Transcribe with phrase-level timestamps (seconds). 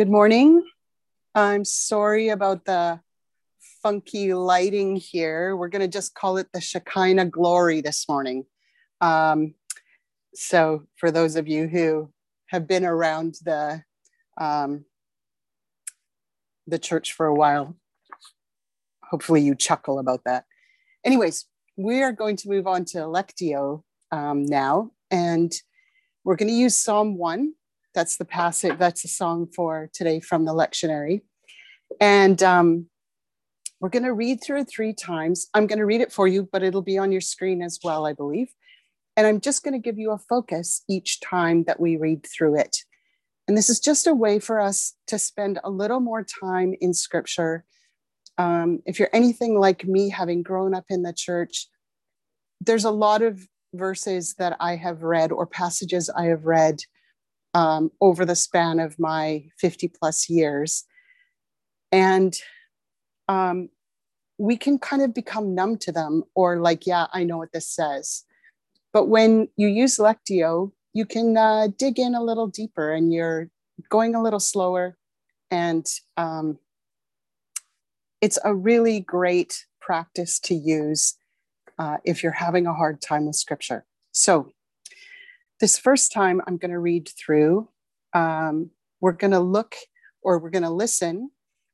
[0.00, 0.66] Good morning.
[1.34, 3.00] I'm sorry about the
[3.82, 5.54] funky lighting here.
[5.54, 8.46] We're going to just call it the Shekinah glory this morning.
[9.02, 9.56] Um,
[10.34, 12.10] so, for those of you who
[12.46, 13.82] have been around the
[14.40, 14.86] um,
[16.66, 17.76] the church for a while,
[19.04, 20.46] hopefully you chuckle about that.
[21.04, 21.44] Anyways,
[21.76, 25.52] we are going to move on to Lectio um, now, and
[26.24, 27.52] we're going to use Psalm one
[27.94, 31.22] that's the passage, that's the song for today from the lectionary.
[32.00, 32.86] And um,
[33.80, 35.48] we're going to read through it three times.
[35.54, 38.06] I'm going to read it for you, but it'll be on your screen as well,
[38.06, 38.48] I believe.
[39.16, 42.58] And I'm just going to give you a focus each time that we read through
[42.58, 42.76] it.
[43.48, 46.94] And this is just a way for us to spend a little more time in
[46.94, 47.64] scripture.
[48.38, 51.66] Um, if you're anything like me, having grown up in the church,
[52.60, 53.44] there's a lot of
[53.74, 56.80] verses that I have read or passages I have read
[57.54, 60.84] um, over the span of my 50 plus years.
[61.92, 62.34] And
[63.28, 63.68] um,
[64.38, 67.68] we can kind of become numb to them or like, yeah, I know what this
[67.68, 68.24] says.
[68.92, 73.48] But when you use Lectio, you can uh, dig in a little deeper and you're
[73.88, 74.96] going a little slower.
[75.50, 75.86] And
[76.16, 76.58] um,
[78.20, 81.16] it's a really great practice to use
[81.78, 83.84] uh, if you're having a hard time with scripture.
[84.12, 84.52] So
[85.60, 87.68] this first time, I'm going to read through.
[88.14, 89.76] Um, we're going to look
[90.22, 91.30] or we're going to listen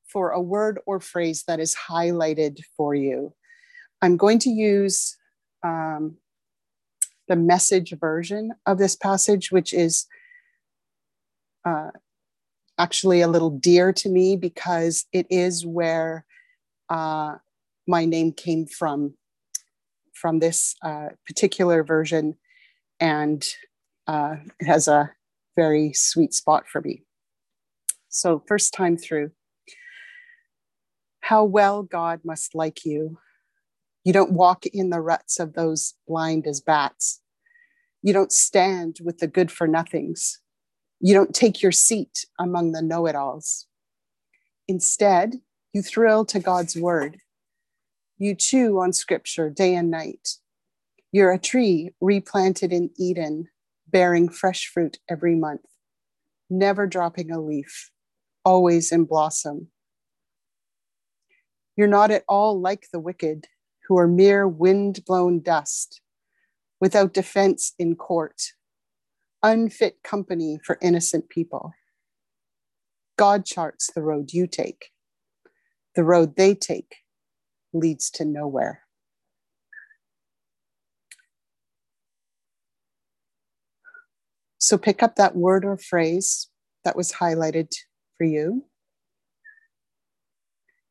[0.06, 3.32] for a word or phrase that is highlighted for you.
[4.02, 5.16] I'm going to use
[5.62, 6.16] um,
[7.28, 10.06] the message version of this passage, which is
[11.64, 11.90] uh,
[12.78, 16.24] actually a little dear to me because it is where
[16.88, 17.36] uh,
[17.86, 19.14] my name came from,
[20.12, 22.36] from this uh, particular version.
[23.00, 23.46] And
[24.06, 25.10] uh, it has a
[25.56, 27.02] very sweet spot for me.
[28.08, 29.32] So, first time through,
[31.20, 33.18] how well God must like you.
[34.04, 37.20] You don't walk in the ruts of those blind as bats.
[38.02, 40.38] You don't stand with the good for nothings.
[41.00, 43.66] You don't take your seat among the know it alls.
[44.68, 45.34] Instead,
[45.72, 47.18] you thrill to God's word.
[48.18, 50.36] You chew on scripture day and night.
[51.12, 53.48] You're a tree replanted in Eden,
[53.96, 55.64] bearing fresh fruit every month,
[56.50, 57.90] never dropping a leaf,
[58.44, 59.68] always in blossom.
[61.78, 63.46] You're not at all like the wicked,
[63.88, 66.02] who are mere wind blown dust,
[66.78, 68.52] without defense in court,
[69.42, 71.72] unfit company for innocent people.
[73.16, 74.90] God charts the road you take.
[75.94, 76.96] The road they take
[77.72, 78.85] leads to nowhere.
[84.66, 86.48] So pick up that word or phrase
[86.82, 87.72] that was highlighted
[88.18, 88.64] for you.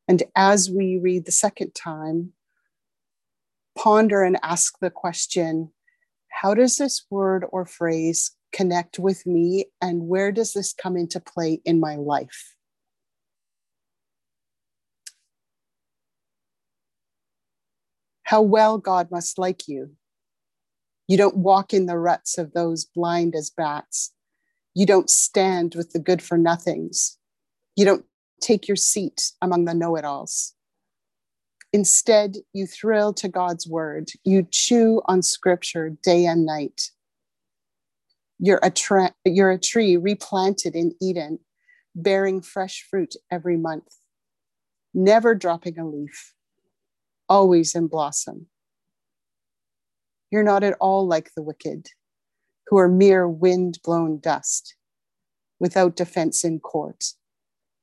[0.08, 2.32] And as we read the second time,
[3.76, 5.72] ponder and ask the question
[6.28, 11.20] how does this word or phrase connect with me, and where does this come into
[11.20, 12.54] play in my life?
[18.22, 19.96] How well God must like you
[21.08, 24.12] you don't walk in the ruts of those blind as bats.
[24.74, 27.18] You don't stand with the good for nothings.
[27.76, 28.04] You don't
[28.40, 30.54] take your seat among the know it alls.
[31.72, 34.10] Instead, you thrill to God's word.
[34.24, 36.90] You chew on scripture day and night.
[38.38, 41.38] You're a, tra- you're a tree replanted in Eden,
[41.94, 43.88] bearing fresh fruit every month,
[44.92, 46.34] never dropping a leaf,
[47.28, 48.46] always in blossom.
[50.36, 51.86] You're not at all like the wicked,
[52.66, 54.76] who are mere wind blown dust,
[55.58, 57.14] without defense in court,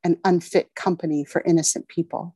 [0.03, 2.35] and unfit company for innocent people.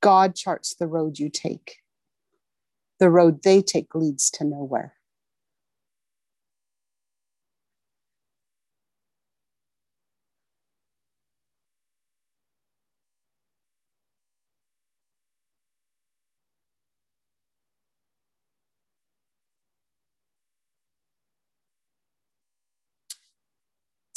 [0.00, 1.80] God charts the road you take.
[2.98, 4.94] The road they take leads to nowhere.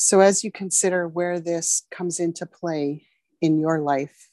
[0.07, 3.07] So, as you consider where this comes into play
[3.41, 4.29] in your life,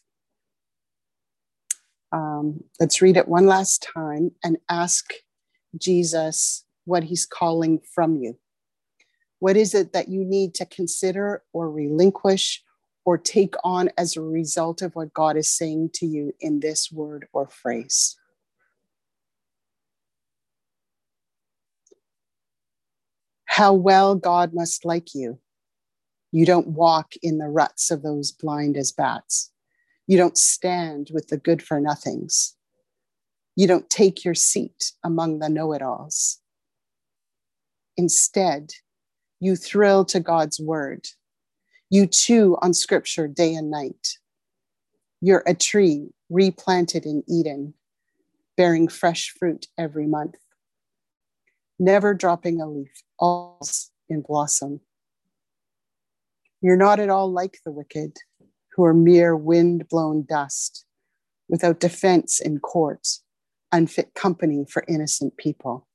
[2.13, 5.15] um, let's read it one last time and ask
[5.79, 8.37] Jesus what he's calling from you.
[9.39, 12.63] What is it that you need to consider or relinquish
[13.07, 16.93] or take on as a result of what God is saying to you in this
[16.93, 18.15] word or phrase?
[23.47, 25.39] How well God must like you
[26.33, 29.53] You don't walk in the ruts of those blind as bats.
[30.07, 32.57] You don't stand with the good for nothings.
[33.55, 36.41] You don't take your seat among the know it alls.
[37.99, 38.73] Instead,
[39.41, 41.07] you thrill to God's word.
[41.91, 44.17] You chew on scripture day and night.
[45.21, 47.75] You're a tree replanted in Eden,
[48.57, 50.37] bearing fresh fruit every month,
[51.79, 53.61] never dropping a leaf, all
[54.09, 54.81] in blossom.
[56.63, 58.17] You're not at all like the wicked,
[58.75, 60.85] who are mere wind blown dust,
[61.49, 63.07] without defense in court,
[63.73, 65.89] unfit company for innocent people.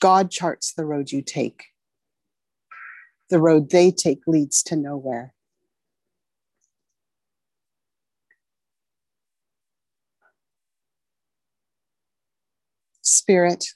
[0.00, 1.66] God charts the road you take.
[3.28, 5.34] The road they take leads to nowhere.
[13.02, 13.66] Spirit,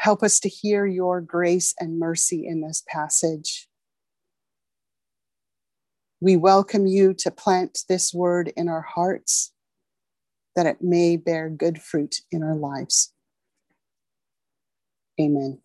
[0.00, 3.68] help us to hear your grace and mercy in this passage.
[6.22, 9.52] We welcome you to plant this word in our hearts
[10.56, 13.12] that it may bear good fruit in our lives.
[15.20, 15.58] Amen.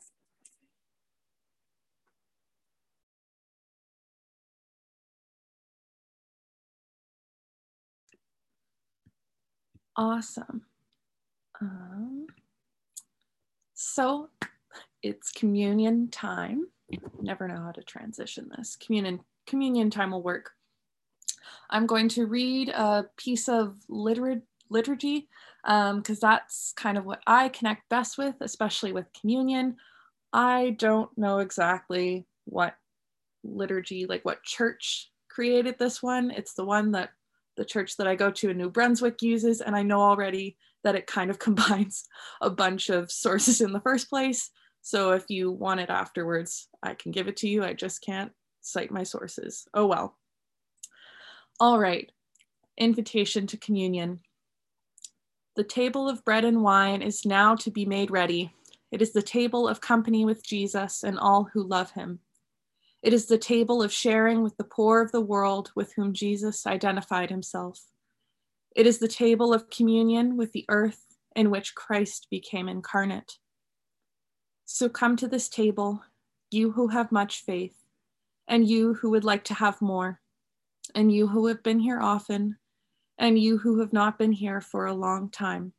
[9.95, 10.63] Awesome.
[11.61, 12.24] Um,
[13.95, 14.27] so
[15.01, 16.67] it's communion time.
[17.21, 18.75] Never know how to transition this.
[18.75, 20.51] Communion communion time will work.
[21.69, 25.29] I'm going to read a piece of liturgy
[25.63, 29.77] because um, that's kind of what I connect best with, especially with communion.
[30.33, 32.75] I don't know exactly what
[33.45, 36.31] liturgy, like what church created this one.
[36.31, 37.11] It's the one that
[37.55, 40.95] the church that I go to in New Brunswick uses, and I know already that
[40.95, 42.05] it kind of combines
[42.39, 44.51] a bunch of sources in the first place.
[44.81, 47.65] So if you want it afterwards, I can give it to you.
[47.65, 49.67] I just can't cite my sources.
[49.73, 50.15] Oh well.
[51.59, 52.11] All right,
[52.77, 54.19] invitation to communion.
[55.55, 58.53] The table of bread and wine is now to be made ready.
[58.91, 62.19] It is the table of company with Jesus and all who love him.
[63.01, 66.67] It is the table of sharing with the poor of the world with whom Jesus
[66.67, 67.81] identified himself.
[68.75, 73.37] It is the table of communion with the earth in which Christ became incarnate.
[74.65, 76.03] So come to this table,
[76.51, 77.83] you who have much faith,
[78.47, 80.19] and you who would like to have more,
[80.93, 82.57] and you who have been here often,
[83.17, 85.71] and you who have not been here for a long time,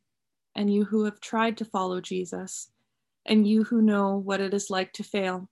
[0.55, 2.71] and you who have tried to follow Jesus,
[3.27, 5.49] and you who know what it is like to fail.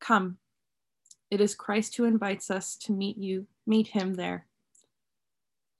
[0.00, 0.38] Come.
[1.30, 4.47] It is Christ who invites us to meet you, meet him there.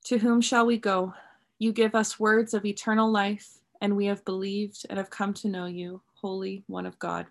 [0.04, 1.14] To whom shall we go?
[1.58, 5.48] You give us words of eternal life, and we have believed and have come to
[5.48, 7.26] know you, Holy One of God.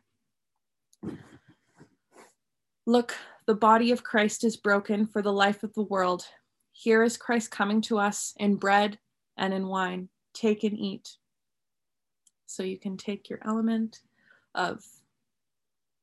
[2.86, 3.16] Look,
[3.46, 6.26] the body of Christ is broken for the life of the world.
[6.72, 9.00] Here is Christ coming to us in bread
[9.38, 10.10] and in wine.
[10.34, 11.18] Take and eat.
[12.46, 14.00] So you can take your element
[14.56, 14.84] of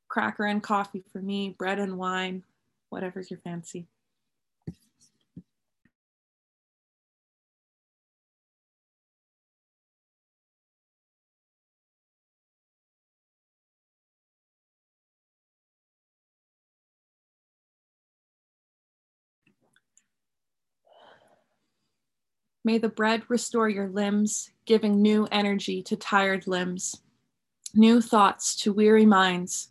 [0.09, 2.43] cracker and coffee for me, bread and wine,
[2.91, 3.87] whatever's your fancy.
[22.65, 27.03] May the bread restore your limbs, giving new energy to tired limbs,
[27.75, 29.69] new thoughts to weary minds,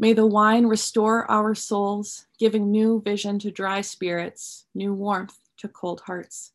[0.00, 5.66] May the wine restore our souls, giving new vision to dry spirits, new warmth to
[5.66, 6.52] cold hearts.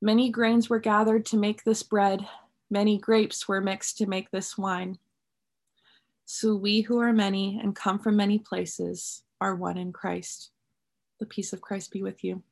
[0.00, 2.28] Many grains were gathered to make this bread,
[2.70, 4.98] many grapes were mixed to make this wine.
[6.24, 10.50] So we who are many and come from many places are one in Christ.
[11.18, 12.44] The peace of Christ be with you.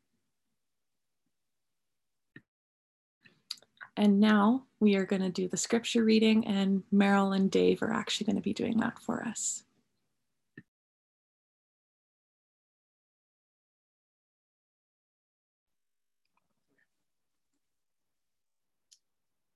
[3.96, 7.92] And now we are going to do the scripture reading, and Meryl and Dave are
[7.92, 9.62] actually going to be doing that for us.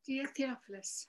[0.06, 1.08] Dear Theophilus,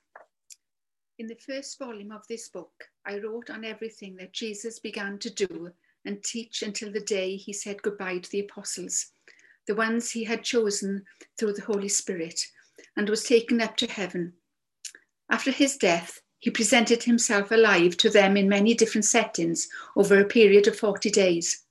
[1.19, 2.71] in the first volume of this book,
[3.05, 5.69] I wrote on everything that Jesus began to do
[6.03, 9.11] and teach until the day he said goodbye to the apostles,
[9.67, 11.05] the ones he had chosen
[11.37, 12.41] through the Holy Spirit,
[12.95, 14.33] and was taken up to heaven.
[15.29, 20.25] After his death, he presented himself alive to them in many different settings over a
[20.25, 21.65] period of 40 days.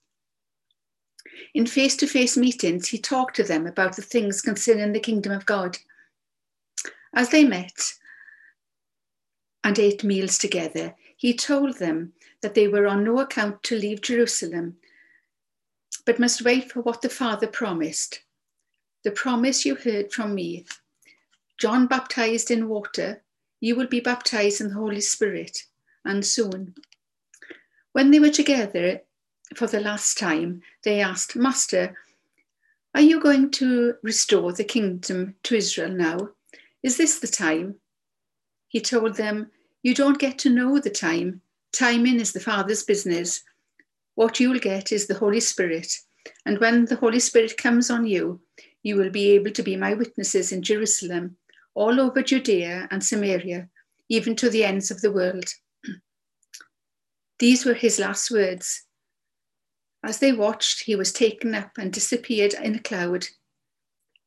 [1.54, 5.32] In face to face meetings, he talked to them about the things concerning the kingdom
[5.32, 5.78] of God.
[7.14, 7.94] As they met
[9.64, 12.12] and ate meals together, he told them
[12.42, 14.76] that they were on no account to leave Jerusalem,
[16.04, 18.20] but must wait for what the Father promised.
[19.04, 20.66] The promise you heard from me
[21.58, 23.22] John baptized in water,
[23.60, 25.64] you will be baptized in the Holy Spirit,
[26.04, 26.74] and soon.
[27.92, 29.02] When they were together
[29.56, 31.96] for the last time, they asked, Master,
[32.94, 36.30] are you going to restore the kingdom to Israel now?
[36.82, 37.76] Is this the time?
[38.68, 39.50] He told them,
[39.82, 41.40] You don't get to know the time.
[41.72, 43.42] Timing is the Father's business.
[44.14, 45.98] What you'll get is the Holy Spirit.
[46.46, 48.40] And when the Holy Spirit comes on you,
[48.82, 51.36] you will be able to be my witnesses in Jerusalem,
[51.78, 53.68] all over Judea and Samaria,
[54.08, 55.44] even to the ends of the world.
[57.38, 58.82] These were his last words.
[60.02, 63.26] As they watched, he was taken up and disappeared in a cloud.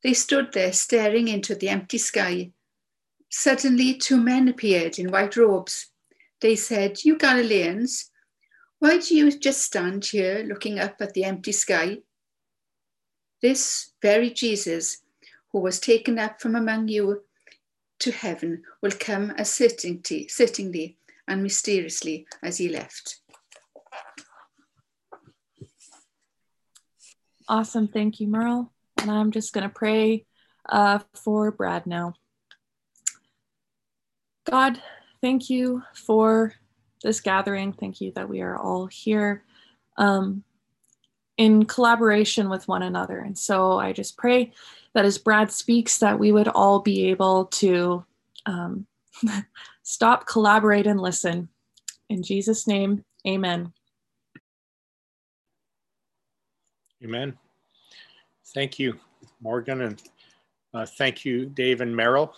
[0.02, 2.52] They stood there staring into the empty sky.
[3.30, 5.88] Suddenly, two men appeared in white robes.
[6.40, 8.12] They said, You Galileans,
[8.80, 11.98] why do you just stand here looking up at the empty sky?
[13.42, 15.00] This very Jesus,
[15.52, 17.24] who was taken up from among you
[18.02, 23.20] to heaven, will come as certainty, certainly and mysteriously as he left.
[27.48, 27.88] Awesome.
[27.88, 28.72] Thank you, Merle.
[28.98, 30.26] And I'm just going to pray
[30.70, 32.14] uh, for Brad now.
[34.50, 34.82] God,
[35.22, 36.54] thank you for
[37.04, 37.74] this gathering.
[37.74, 39.44] Thank you that we are all here
[39.98, 40.44] um,
[41.38, 43.20] in collaboration with one another.
[43.20, 44.54] And so I just pray
[44.94, 48.06] that as Brad speaks, that we would all be able to
[48.46, 48.86] um,
[49.84, 51.50] stop, collaborate, and listen.
[52.10, 53.72] In Jesus' name, amen.
[57.04, 57.38] Amen.
[58.54, 59.00] Thank you,
[59.42, 60.02] Morgan, and
[60.74, 62.34] uh, thank you, Dave and Merrill.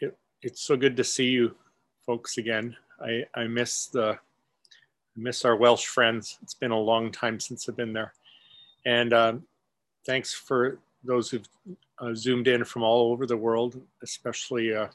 [0.00, 1.54] It, it's so good to see you
[2.04, 2.76] folks again.
[3.00, 4.18] I, I miss the
[5.16, 6.38] miss our Welsh friends.
[6.42, 8.12] It's been a long time since I've been there.
[8.84, 9.42] And um,
[10.06, 11.48] thanks for those who've
[11.98, 14.88] uh, zoomed in from all over the world, especially uh,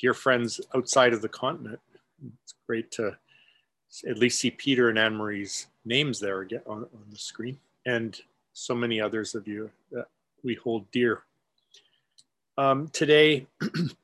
[0.00, 1.80] dear friends outside of the continent.
[2.42, 3.16] It's great to
[4.08, 8.20] at least see Peter and Anne Marie's names there again on, on the screen, and
[8.52, 10.06] so many others of you that
[10.42, 11.22] we hold dear.
[12.56, 13.46] Um, today,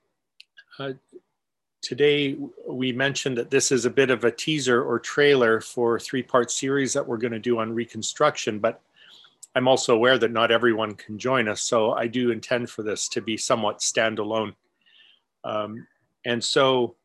[0.78, 0.92] uh,
[1.84, 2.34] Today,
[2.66, 6.50] we mentioned that this is a bit of a teaser or trailer for a three-part
[6.50, 8.80] series that we're going to do on Reconstruction, but
[9.54, 13.08] I'm also aware that not everyone can join us, so I do intend for this
[13.11, 14.54] to be somewhat standalone.
[15.44, 15.87] Um,
[16.25, 16.96] and so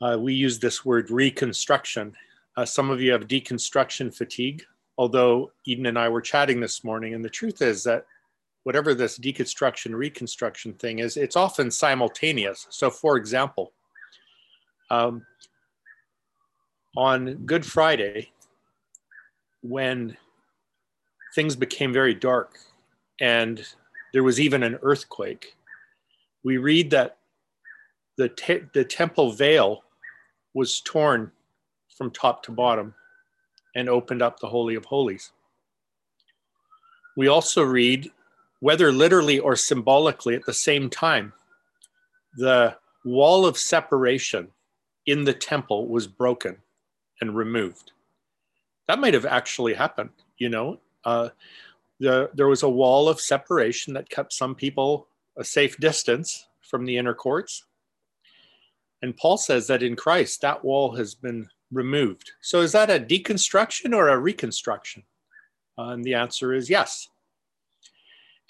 [0.00, 2.14] uh, we use this word reconstruction.
[2.56, 4.62] Uh, some of you have deconstruction fatigue,
[4.96, 8.06] although Eden and I were chatting this morning, and the truth is that
[8.62, 12.66] whatever this deconstruction reconstruction thing is, it's often simultaneous.
[12.70, 13.72] So, for example,
[14.90, 15.26] um,
[16.96, 18.30] on Good Friday,
[19.62, 20.16] when
[21.34, 22.58] things became very dark
[23.20, 23.66] and
[24.12, 25.56] there was even an earthquake,
[26.42, 27.18] we read that
[28.16, 29.84] the, te- the temple veil
[30.54, 31.30] was torn
[31.96, 32.94] from top to bottom
[33.76, 35.32] and opened up the Holy of Holies.
[37.16, 38.10] We also read
[38.60, 41.32] whether literally or symbolically at the same time,
[42.36, 44.48] the wall of separation
[45.06, 46.56] in the temple was broken
[47.20, 47.92] and removed.
[48.86, 50.78] That might have actually happened, you know.
[51.04, 51.28] Uh,
[51.98, 56.84] the, there was a wall of separation that kept some people a safe distance from
[56.84, 57.64] the inner courts.
[59.02, 62.32] And Paul says that in Christ, that wall has been removed.
[62.42, 65.02] So is that a deconstruction or a reconstruction?
[65.78, 67.08] Uh, and the answer is yes.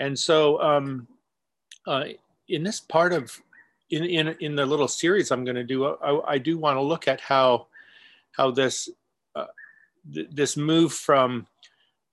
[0.00, 1.07] And so um,
[1.87, 2.04] uh,
[2.49, 3.38] in this part of,
[3.90, 7.21] in, in, in the little series I'm gonna do, I, I do wanna look at
[7.21, 7.66] how,
[8.33, 8.88] how this,
[9.35, 9.47] uh,
[10.12, 11.47] th this move from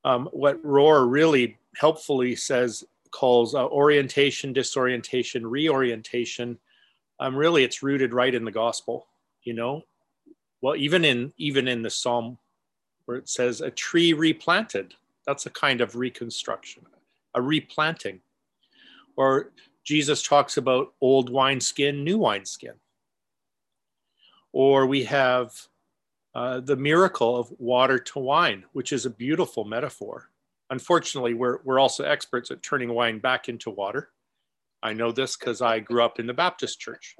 [0.04, 6.58] um, what Rohr really helpfully says, calls uh, orientation, disorientation, reorientation,
[7.20, 9.08] um, really it's rooted right in the gospel,
[9.44, 9.82] you know?
[10.62, 12.38] Well, even in, even in the Psalm
[13.06, 14.94] where it says a tree replanted,
[15.26, 16.86] that's a kind of reconstruction
[17.38, 18.20] a replanting.
[19.16, 19.52] Or
[19.84, 22.74] Jesus talks about old wineskin, new wineskin.
[24.52, 25.54] Or we have
[26.38, 30.30] uh, the miracle of water to wine, which is a beautiful metaphor.
[30.70, 34.12] Unfortunately, we're, we're also experts at turning wine back into water.
[34.84, 37.16] I know this because I grew up in the Baptist church.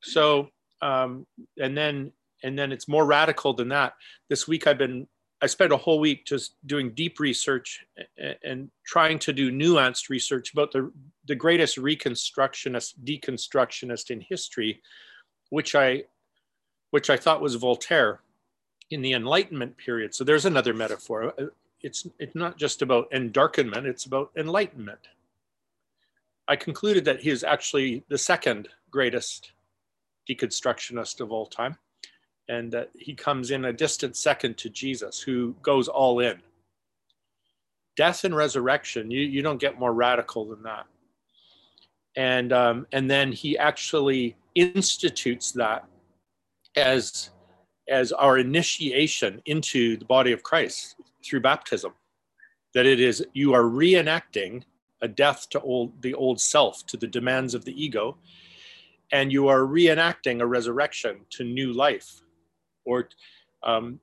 [0.00, 0.48] So,
[0.80, 1.26] um,
[1.60, 3.96] and then and then it's more radical than that.
[4.30, 5.06] This week I've been
[5.42, 7.84] I spent a whole week just doing deep research
[8.42, 10.90] and trying to do nuanced research about the,
[11.26, 14.80] the greatest reconstructionist, deconstructionist in history,
[15.50, 16.04] which I
[16.92, 18.20] which I thought was Voltaire
[18.94, 20.14] in the Enlightenment period.
[20.14, 21.34] So there's another metaphor.
[21.38, 21.46] Uh,
[21.82, 25.00] it's, it's not just about endarkenment, it's about enlightenment.
[26.48, 29.52] I concluded that he is actually the second greatest
[30.30, 31.76] deconstructionist of all time,
[32.48, 36.40] and that he comes in a distant second to Jesus, who goes all in.
[37.96, 40.86] Death and resurrection, you, you don't get more radical than that.
[42.16, 45.84] And, um, and then he actually institutes that
[46.76, 47.30] as,
[47.88, 51.92] as our initiation into the body of Christ through baptism.
[52.72, 54.64] That it is, you are reenacting
[55.00, 58.16] a death to old, the old self, to the demands of the ego,
[59.12, 62.22] and you are reenacting a resurrection to new life.
[62.84, 63.08] Or
[63.62, 64.00] um,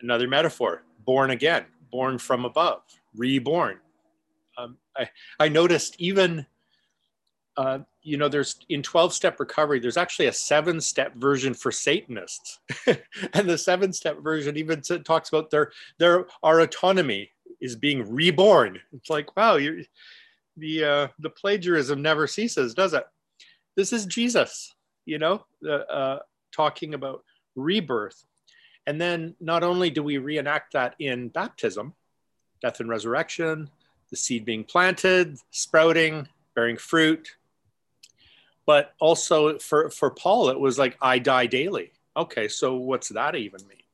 [0.00, 2.82] another metaphor, born again, born from above,
[3.16, 3.78] reborn.
[4.58, 6.46] Um, I, I noticed even
[7.56, 11.70] uh, you know, there's in 12 step recovery, there's actually a seven step version for
[11.70, 12.60] Satanists.
[12.86, 17.30] and the seven step version even talks about their, their, our autonomy
[17.60, 18.80] is being reborn.
[18.92, 19.84] It's like, wow, you
[20.56, 23.04] the, uh, the plagiarism never ceases, does it?
[23.76, 24.74] This is Jesus,
[25.06, 26.18] you know, uh,
[26.52, 28.24] talking about rebirth.
[28.86, 31.94] And then not only do we reenact that in baptism,
[32.60, 33.70] death and resurrection,
[34.10, 37.36] the seed being planted, sprouting, bearing fruit,
[38.70, 41.90] but also for for paul it was like i die daily.
[42.16, 43.86] Okay so what's that even mean?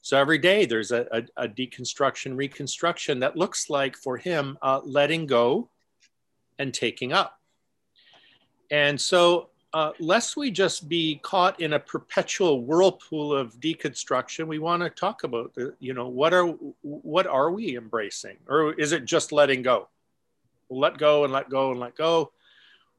[0.00, 4.80] So every day there's a, a, a deconstruction reconstruction that looks like for him uh,
[4.84, 5.68] letting go
[6.58, 7.38] and taking up.
[8.72, 14.58] And so uh, lest we just be caught in a perpetual whirlpool of deconstruction we
[14.58, 16.48] want to talk about the, you know what are
[16.82, 18.38] what are we embracing?
[18.48, 19.86] Or is it just letting go?
[20.68, 22.32] Let go and let go and let go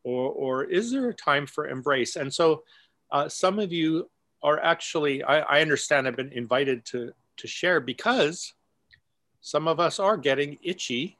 [0.03, 2.15] or, or is there a time for embrace?
[2.15, 2.63] And so
[3.11, 4.09] uh, some of you
[4.41, 8.53] are actually, I, I understand have been invited to, to share because
[9.41, 11.17] some of us are getting itchy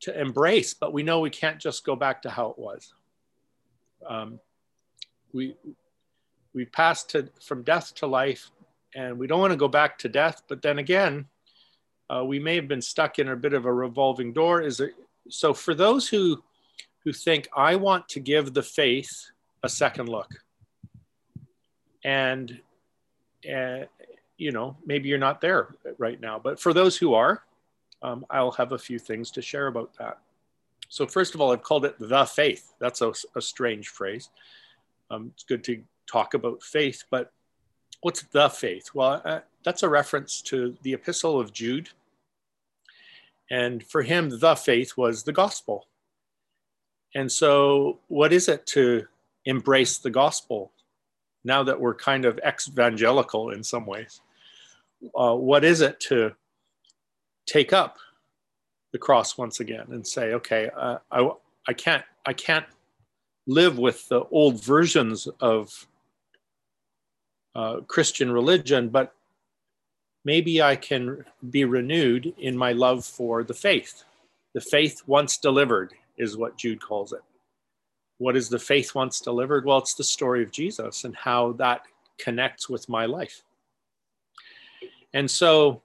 [0.00, 2.92] to embrace, but we know we can't just go back to how it was.
[4.06, 4.40] Um,
[5.32, 5.54] we
[6.54, 8.50] we passed to, from death to life,
[8.94, 10.42] and we don't want to go back to death.
[10.48, 11.26] But then again,
[12.10, 14.60] uh, we may have been stuck in a bit of a revolving door.
[14.60, 14.92] Is it
[15.30, 15.54] so?
[15.54, 16.42] For those who
[17.04, 19.30] who think, I want to give the faith
[19.62, 20.30] a second look.
[22.04, 22.60] And,
[23.52, 23.80] uh,
[24.36, 27.42] you know, maybe you're not there right now, but for those who are,
[28.02, 30.18] um, I'll have a few things to share about that.
[30.88, 32.74] So, first of all, I've called it the faith.
[32.78, 34.28] That's a, a strange phrase.
[35.10, 37.32] Um, it's good to talk about faith, but
[38.00, 38.90] what's the faith?
[38.92, 41.90] Well, uh, that's a reference to the epistle of Jude.
[43.50, 45.86] And for him, the faith was the gospel.
[47.14, 49.06] And so, what is it to
[49.44, 50.72] embrace the gospel
[51.44, 54.20] now that we're kind of evangelical in some ways?
[55.14, 56.32] Uh, what is it to
[57.46, 57.98] take up
[58.92, 61.30] the cross once again and say, okay, uh, I,
[61.66, 62.66] I can't, I can't
[63.46, 65.86] live with the old versions of
[67.54, 69.14] uh, Christian religion, but
[70.24, 74.04] maybe I can be renewed in my love for the faith,
[74.54, 77.22] the faith once delivered is what Jude calls it.
[78.18, 79.64] What is the faith once delivered?
[79.64, 81.82] Well, it's the story of Jesus and how that
[82.18, 83.42] connects with my life.
[85.12, 85.82] And so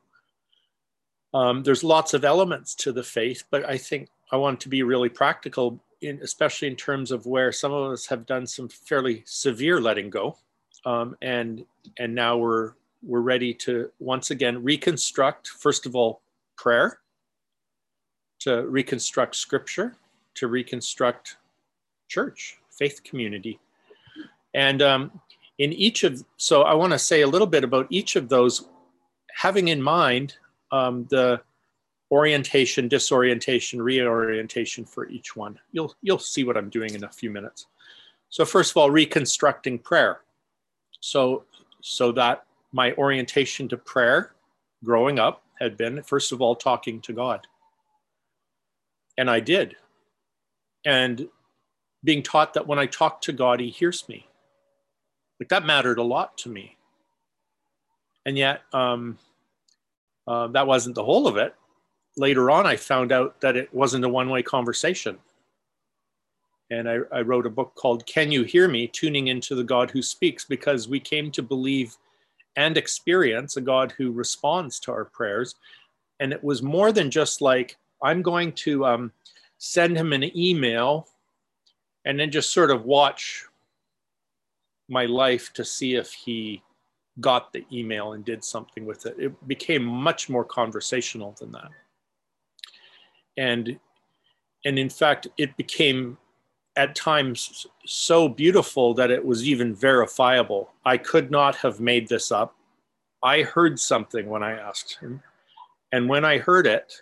[1.33, 4.83] um, there's lots of elements to the faith, but I think I want to be
[4.83, 9.23] really practical, in, especially in terms of where some of us have done some fairly
[9.25, 10.37] severe letting go,
[10.85, 11.65] um, and
[11.97, 15.47] and now we're we're ready to once again reconstruct.
[15.47, 16.21] First of all,
[16.55, 16.99] prayer,
[18.39, 19.95] to reconstruct Scripture,
[20.37, 21.37] to reconstruct
[22.07, 23.59] church, faith community.
[24.53, 25.19] And um,
[25.57, 28.67] in each of, so I want to say a little bit about each of those,
[29.31, 30.35] having in mind
[30.71, 31.41] um, the
[32.11, 35.59] orientation, disorientation, reorientation for each one.
[35.71, 37.67] You'll, you'll see what I'm doing in a few minutes.
[38.29, 40.21] So first of all, reconstructing prayer.
[40.99, 41.43] So,
[41.81, 44.33] so that my orientation to prayer
[44.83, 47.47] growing up had been, first of all, talking to God.
[49.17, 49.75] And I did
[50.87, 51.27] and
[52.05, 54.25] being taught that when I talk to God, He hears me.
[55.39, 56.77] Like that mattered a lot to me.
[58.25, 59.17] And yet, um,
[60.27, 61.53] uh, that wasn't the whole of it.
[62.15, 65.17] Later on, I found out that it wasn't a one way conversation.
[66.71, 68.87] And I, I wrote a book called Can You Hear Me?
[68.87, 71.97] Tuning into the God Who Speaks, because we came to believe
[72.55, 75.55] and experience a God who responds to our prayers.
[76.21, 79.11] And it was more than just like, I'm going to um,
[79.57, 81.07] send him an email,
[82.05, 83.45] and then just sort of watch
[84.89, 86.61] my life to see if he
[87.19, 89.15] got the email and did something with it.
[89.17, 91.69] It became much more conversational than that.
[93.37, 93.79] And
[94.65, 96.17] and in fact, it became
[96.75, 100.71] at times so beautiful that it was even verifiable.
[100.85, 102.55] I could not have made this up.
[103.23, 105.21] I heard something when I asked him.
[105.91, 107.01] And when I heard it,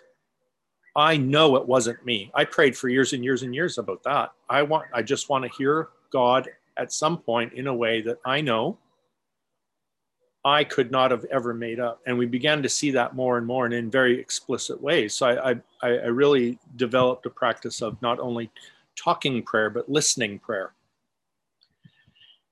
[0.96, 2.30] I know it wasn't me.
[2.34, 4.32] I prayed for years and years and years about that.
[4.48, 8.18] I want I just want to hear God at some point in a way that
[8.24, 8.78] I know
[10.46, 12.00] I could not have ever made up.
[12.06, 15.12] And we began to see that more and more and in very explicit ways.
[15.12, 15.50] So I,
[15.82, 18.50] I, I really developed a practice of not only
[18.94, 20.72] talking prayer, but listening prayer.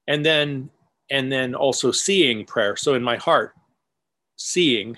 [0.08, 0.70] And then,
[1.08, 2.76] and then also seeing prayer.
[2.76, 3.54] So in my heart,
[4.36, 4.96] seeing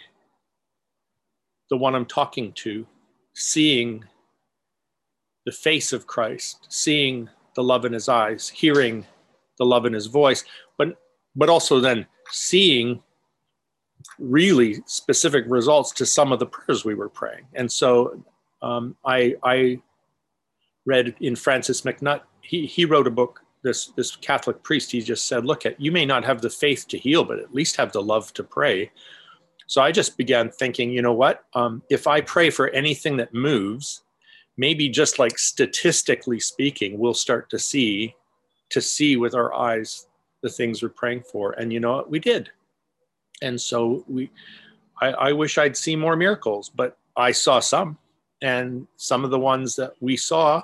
[1.69, 2.87] the one I'm talking to,
[3.37, 4.03] seeing
[5.45, 9.07] the face of Christ, seeing the love in his eyes, hearing
[9.59, 10.45] the love in his voice,
[10.79, 10.97] but
[11.37, 13.03] but also then seeing
[14.19, 17.47] really specific results to some of the prayers we were praying.
[17.55, 18.23] And so
[18.63, 19.81] um, I I
[20.87, 23.43] read in Francis MacNutt, he he wrote a book.
[23.63, 26.89] This this Catholic priest, he just said, "Look at you may not have the faith
[26.89, 28.91] to heal, but at least have the love to pray."
[29.67, 31.45] So I just began thinking, you know what?
[31.55, 34.03] Um, if I pray for anything that moves,
[34.57, 38.15] maybe just like statistically speaking, we'll start to see
[38.71, 40.09] to see with our eyes
[40.43, 41.53] the things we're praying for.
[41.53, 42.11] And you know what?
[42.11, 42.51] We did.
[43.43, 44.31] And so we
[45.01, 47.99] I, I wish I'd see more miracles, but I saw some.
[48.43, 50.63] And some of the ones that we saw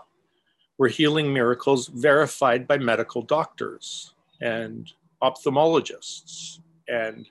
[0.78, 4.90] were healing miracles verified by medical doctors and
[5.22, 7.26] ophthalmologists and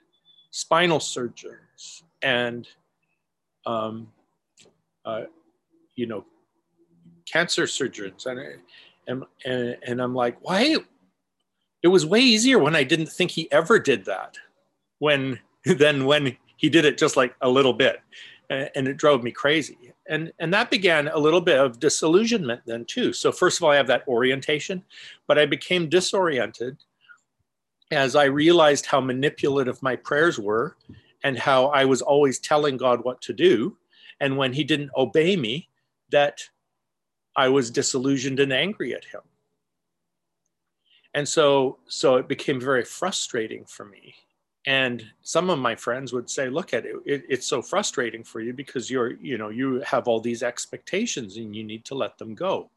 [0.52, 2.68] spinal surgeons and
[3.66, 4.08] um,
[5.06, 5.24] uh,
[5.96, 6.26] you know
[7.26, 8.26] cancer surgeons.
[8.26, 8.40] And,
[9.08, 10.78] and and and I'm like why?
[11.84, 14.38] It was way easier when I didn't think he ever did that
[15.00, 18.02] when than when he did it just like a little bit.
[18.50, 19.94] And it drove me crazy.
[20.08, 23.14] And and that began a little bit of disillusionment then too.
[23.14, 24.84] So first of all i have that orientation
[25.26, 26.78] but i became disoriented
[27.92, 30.78] as I realized how manipulative my prayers were
[31.24, 33.78] and how I was always telling God what to do.
[34.20, 35.70] And when he didn't obey me,
[36.10, 36.42] that
[37.36, 39.22] I was disillusioned and angry at him.
[41.14, 44.16] And so, so it became very frustrating for me.
[44.66, 48.40] And some of my friends would say, look at it, it, it's so frustrating for
[48.42, 52.18] you because you're, you know, you have all these expectations and you need to let
[52.18, 52.70] them go.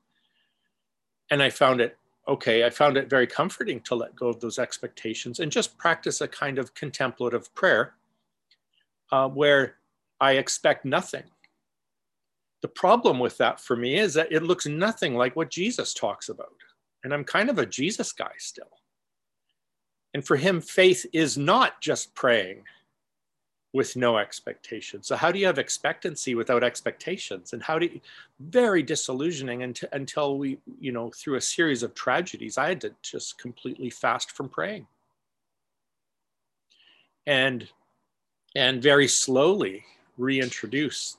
[1.31, 4.58] And I found it okay, I found it very comforting to let go of those
[4.58, 7.94] expectations and just practice a kind of contemplative prayer
[9.12, 9.76] uh, where
[10.20, 11.24] I expect nothing.
[12.62, 16.30] The problem with that for me is that it looks nothing like what Jesus talks
[16.30, 16.54] about.
[17.02, 18.70] And I'm kind of a Jesus guy still.
[20.14, 22.64] And for him, faith is not just praying
[23.74, 25.02] with no expectation.
[25.02, 27.52] So how do you have expectancy without expectations?
[27.52, 28.00] And how do you,
[28.38, 32.94] very disillusioning until, until we, you know, through a series of tragedies, I had to
[33.02, 34.87] just completely fast from praying.
[37.26, 37.68] And,
[38.54, 39.82] and very slowly
[40.18, 41.16] reintroduce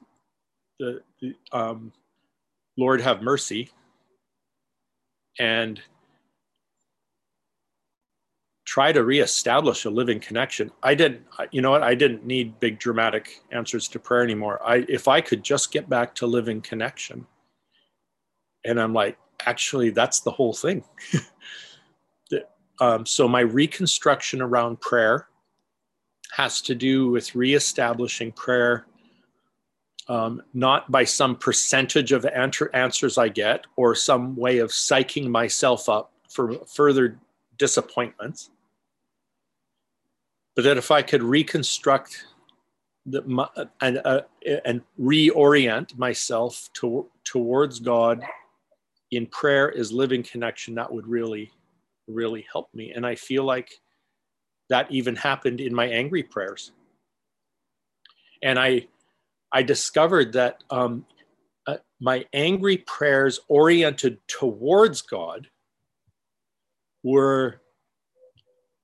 [0.79, 1.91] the, the um,
[2.77, 3.69] Lord have mercy
[5.39, 5.81] and
[8.75, 10.69] try to reestablish a living connection.
[10.83, 11.81] I didn't, you know what?
[11.81, 14.59] I didn't need big dramatic answers to prayer anymore.
[14.65, 17.25] I, if I could just get back to living connection,
[18.65, 20.83] and I'm like, actually, that's the whole thing.
[22.81, 25.29] um, so my reconstruction around prayer
[26.33, 28.87] has to do with reestablishing prayer.
[30.09, 35.29] Um, not by some percentage of answer, answers I get or some way of psyching
[35.29, 37.17] myself up for further
[37.57, 38.49] disappointments,
[40.55, 42.25] but that if I could reconstruct
[43.05, 43.21] the,
[43.81, 44.21] and, uh,
[44.63, 48.23] and reorient myself to, towards God
[49.11, 51.51] in prayer is living connection, that would really,
[52.07, 52.91] really help me.
[52.91, 53.69] And I feel like
[54.69, 56.71] that even happened in my angry prayers.
[58.41, 58.87] And I,
[59.51, 61.05] I discovered that um,
[61.67, 65.47] uh, my angry prayers oriented towards God
[67.03, 67.61] were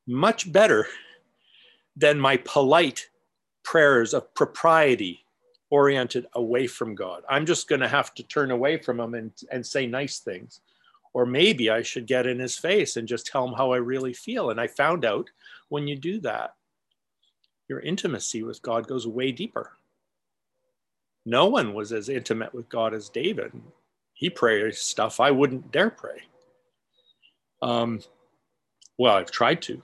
[0.07, 0.88] much better
[1.95, 3.10] than my polite
[3.63, 5.25] prayers of propriety
[5.69, 7.23] oriented away from God.
[7.30, 10.60] I'm just going to have to turn away from him and, and say nice things.
[11.13, 14.13] Or maybe I should get in his face and just tell him how I really
[14.13, 14.49] feel.
[14.49, 15.30] And I found out
[15.69, 16.56] when you do that,
[17.67, 19.71] your intimacy with God goes way deeper.
[21.25, 23.51] No one was as intimate with God as David.
[24.13, 26.21] He prayed stuff I wouldn't dare pray.
[27.62, 28.01] Um,
[28.97, 29.82] well, I've tried to,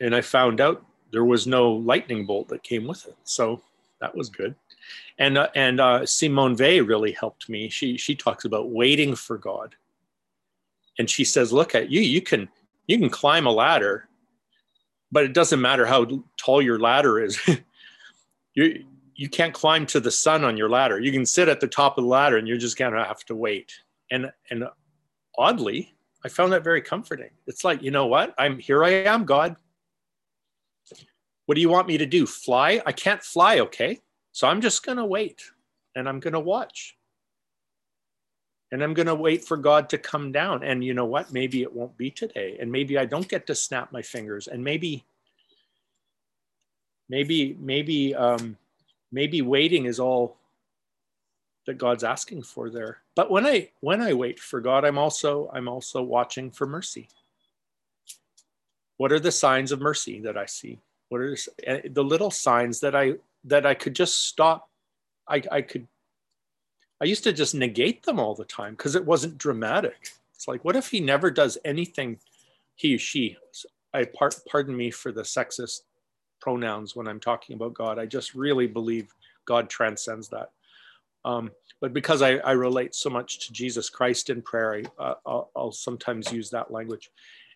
[0.00, 3.16] and I found out there was no lightning bolt that came with it.
[3.24, 3.62] So
[4.00, 4.54] that was good.
[5.18, 7.68] And uh, and uh, Simone Weil really helped me.
[7.68, 9.76] She she talks about waiting for God,
[10.98, 12.00] and she says, "Look at you.
[12.00, 12.48] You can
[12.88, 14.08] you can climb a ladder,
[15.12, 17.38] but it doesn't matter how tall your ladder is.
[18.54, 20.98] you you can't climb to the sun on your ladder.
[20.98, 23.36] You can sit at the top of the ladder, and you're just gonna have to
[23.36, 23.72] wait."
[24.10, 24.64] And and
[25.38, 25.94] oddly,
[26.24, 27.30] I found that very comforting.
[27.46, 28.34] It's like, you know what?
[28.38, 29.56] I'm here I am, God.
[31.52, 32.24] What do you want me to do?
[32.24, 32.80] Fly?
[32.86, 34.00] I can't fly, okay?
[34.32, 35.42] So I'm just going to wait
[35.94, 36.96] and I'm going to watch.
[38.70, 40.64] And I'm going to wait for God to come down.
[40.64, 41.30] And you know what?
[41.30, 42.56] Maybe it won't be today.
[42.58, 44.48] And maybe I don't get to snap my fingers.
[44.48, 45.04] And maybe,
[47.10, 48.56] maybe, maybe, um,
[49.12, 50.38] maybe waiting is all
[51.66, 53.02] that God's asking for there.
[53.14, 57.10] But when I when I wait for God, I'm also I'm also watching for mercy.
[58.96, 60.78] What are the signs of mercy that I see?
[61.12, 61.36] What are
[61.90, 64.70] the little signs that I that I could just stop?
[65.28, 65.86] I, I could.
[67.02, 70.08] I used to just negate them all the time because it wasn't dramatic.
[70.34, 72.18] It's like, what if he never does anything?
[72.76, 73.36] He, or she.
[73.92, 75.82] I part, pardon me for the sexist
[76.40, 77.98] pronouns when I'm talking about God.
[77.98, 79.12] I just really believe
[79.44, 80.50] God transcends that.
[81.26, 81.50] Um,
[81.82, 85.50] but because I, I, relate so much to Jesus Christ in prayer, I, uh, I'll,
[85.54, 87.10] I'll, sometimes use that language.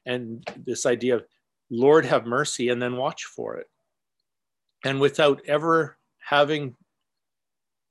[0.05, 1.25] And this idea of
[1.70, 3.68] Lord have mercy and then watch for it.
[4.85, 6.76] And without ever having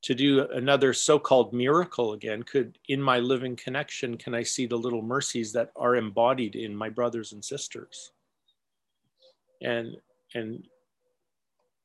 [0.04, 4.78] to do another so-called miracle again, could in my living connection, can I see the
[4.78, 8.12] little mercies that are embodied in my brothers and sisters?
[9.62, 9.98] And
[10.34, 10.68] and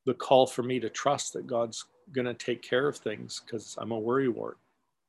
[0.05, 3.75] the call for me to trust that God's going to take care of things because
[3.79, 4.55] I'm a worrywart,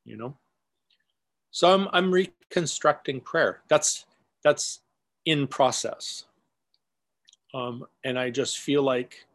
[0.05, 0.37] you know.
[1.51, 3.61] So I'm I'm reconstructing prayer.
[3.68, 4.07] That's
[4.42, 4.81] that's
[5.27, 6.25] in process,
[7.55, 9.27] um, and I just feel like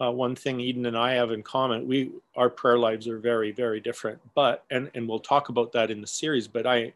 [0.00, 1.86] uh, one thing Eden and I have in common.
[1.86, 5.90] We our prayer lives are very very different, but and and we'll talk about that
[5.90, 6.48] in the series.
[6.48, 6.92] But I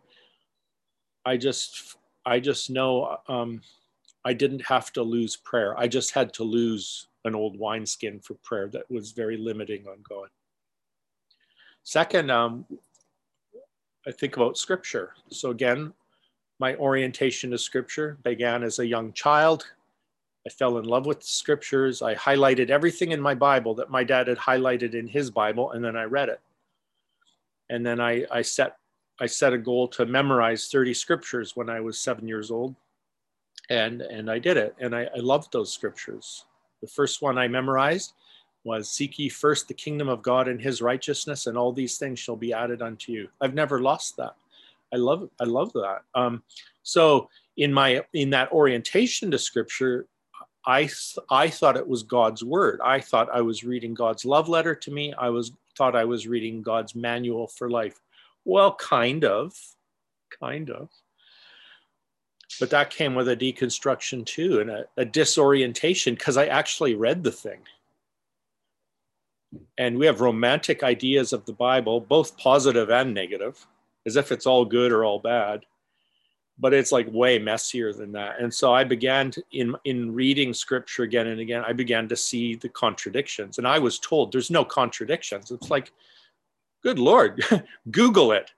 [1.24, 3.60] I just I just know um,
[4.24, 5.78] I didn't have to lose prayer.
[5.78, 9.98] I just had to lose an old wineskin for prayer that was very limiting on
[10.08, 10.28] God.
[11.82, 12.64] Second, um,
[14.06, 15.12] I think about scripture.
[15.30, 15.92] So again,
[16.58, 19.66] my orientation to scripture began as a young child.
[20.46, 22.02] I fell in love with the scriptures.
[22.02, 25.84] I highlighted everything in my Bible that my dad had highlighted in his Bible, and
[25.84, 26.40] then I read it.
[27.68, 28.76] And then I, I set
[29.18, 32.74] I set a goal to memorize 30 scriptures when I was seven years old.
[33.70, 34.76] And, and I did it.
[34.78, 36.44] And I, I loved those scriptures.
[36.82, 38.12] The first one I memorized
[38.64, 42.18] was Seek ye first the kingdom of God and his righteousness, and all these things
[42.18, 43.28] shall be added unto you.
[43.40, 44.34] I've never lost that.
[44.92, 46.02] I love I love that.
[46.14, 46.42] Um,
[46.82, 50.06] so in my in that orientation to scripture,
[50.66, 50.88] I
[51.30, 52.80] I thought it was God's word.
[52.82, 55.14] I thought I was reading God's love letter to me.
[55.14, 58.00] I was thought I was reading God's manual for life.
[58.44, 59.54] Well, kind of,
[60.40, 60.88] kind of
[62.58, 67.22] but that came with a deconstruction too and a, a disorientation because I actually read
[67.22, 67.60] the thing.
[69.78, 73.66] And we have romantic ideas of the Bible, both positive and negative,
[74.04, 75.64] as if it's all good or all bad.
[76.58, 78.40] But it's like way messier than that.
[78.40, 82.16] And so I began to, in in reading scripture again and again, I began to
[82.16, 83.58] see the contradictions.
[83.58, 85.50] And I was told there's no contradictions.
[85.50, 85.92] It's like,
[86.82, 87.44] good Lord,
[87.90, 88.52] Google it.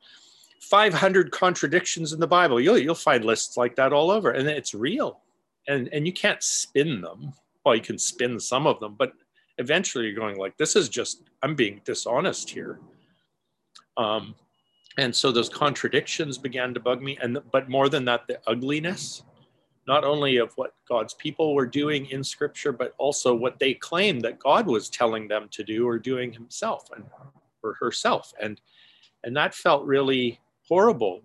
[0.61, 2.61] 500 contradictions in the Bible.
[2.61, 5.21] You'll, you'll find lists like that all over, and it's real.
[5.67, 7.33] And, and you can't spin them.
[7.65, 9.13] Well, you can spin some of them, but
[9.59, 12.81] eventually you're going like, this is just, I'm being dishonest here.
[13.97, 14.35] Um,
[14.99, 17.17] and so those contradictions began to bug me.
[17.23, 19.23] And, but more than that, the ugliness,
[19.87, 24.23] not only of what God's people were doing in scripture, but also what they claimed
[24.23, 27.05] that God was telling them to do or doing himself and
[27.63, 28.35] or herself.
[28.43, 28.61] And,
[29.23, 31.23] and that felt really horrible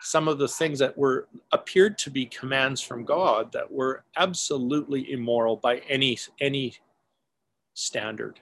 [0.00, 5.10] some of the things that were appeared to be commands from God that were absolutely
[5.12, 6.74] immoral by any any
[7.74, 8.40] standard,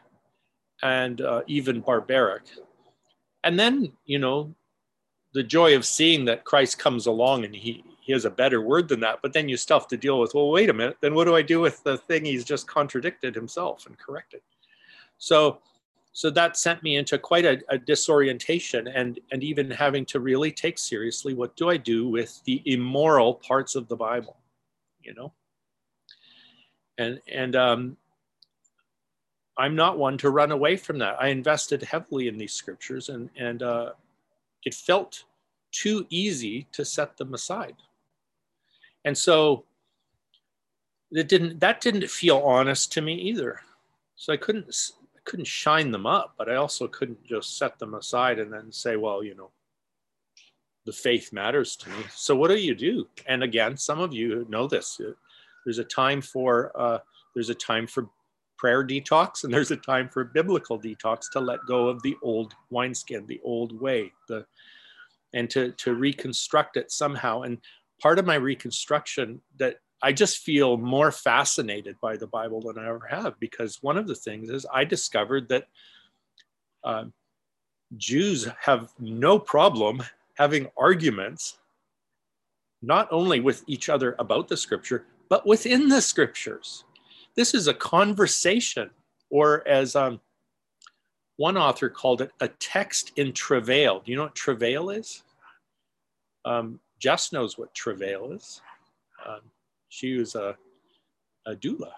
[0.82, 2.42] and uh, even barbaric.
[3.44, 4.54] And then you know,
[5.32, 8.88] the joy of seeing that Christ comes along and he he has a better word
[8.88, 9.20] than that.
[9.22, 10.96] But then you still have to deal with well, wait a minute.
[11.00, 14.40] Then what do I do with the thing he's just contradicted himself and corrected?
[15.18, 15.60] So
[16.14, 20.50] so that sent me into quite a, a, disorientation and and even having to really
[20.52, 24.36] take seriously what do i do with the immoral parts of the bible
[25.02, 25.32] you know
[26.98, 27.96] and and um,
[29.58, 33.30] i'm not one to run away from that i invested heavily in these scriptures and
[33.36, 33.92] and uh,
[34.64, 35.24] it felt
[35.72, 37.76] too easy to set them aside
[39.04, 39.64] And so
[41.12, 43.60] that didn't that didn't feel honest to me either.
[44.16, 44.66] So I couldn't
[45.16, 48.72] I couldn't shine them up, but I also couldn't just set them aside and then
[48.72, 49.50] say, well, you know,
[50.86, 52.04] the faith matters to me.
[52.14, 53.08] So what do you do?
[53.26, 55.00] And again, some of you know this.
[55.64, 56.98] There's a time for uh,
[57.34, 58.08] there's a time for
[58.56, 62.54] prayer detox and there's a time for biblical detox to let go of the old
[62.70, 64.44] wineskin, the old way, the
[65.32, 67.42] and to to reconstruct it somehow.
[67.42, 67.58] And
[68.00, 72.88] part of my reconstruction that I just feel more fascinated by the Bible than I
[72.88, 75.64] ever have because one of the things is I discovered that
[76.84, 77.04] uh,
[77.96, 80.02] Jews have no problem
[80.34, 81.58] having arguments,
[82.82, 86.84] not only with each other about the scripture, but within the scriptures.
[87.36, 88.90] This is a conversation,
[89.30, 90.20] or as um,
[91.36, 94.00] one author called it, a text in travail.
[94.04, 95.22] Do you know what travail is?
[96.44, 98.60] Um, Jess knows what travail is.
[99.26, 99.40] Um,
[99.88, 100.56] she was a,
[101.46, 101.92] a doula.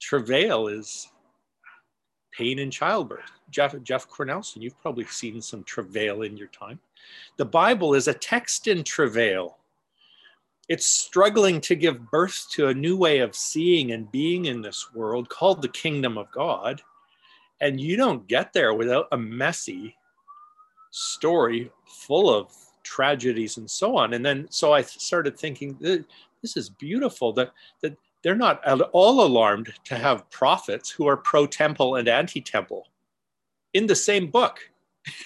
[0.00, 1.08] Travail is
[2.32, 3.30] pain in childbirth.
[3.50, 6.78] Jeff, Jeff Cornelson, you've probably seen some travail in your time.
[7.36, 9.58] The Bible is a text in travail.
[10.68, 14.92] It's struggling to give birth to a new way of seeing and being in this
[14.92, 16.82] world called the kingdom of God.
[17.60, 19.96] And you don't get there without a messy
[20.90, 22.52] story full of
[22.82, 24.14] tragedies and so on.
[24.14, 27.52] And then, so I started thinking, this is beautiful that,
[27.82, 32.40] that they're not at all alarmed to have prophets who are pro temple and anti
[32.40, 32.88] temple
[33.74, 34.58] in the same book.